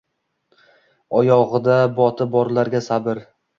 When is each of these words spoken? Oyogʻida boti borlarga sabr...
Oyogʻida 1.19 1.77
boti 2.01 2.29
borlarga 2.35 2.85
sabr... 2.91 3.25